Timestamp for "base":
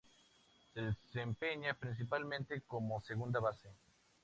3.39-3.69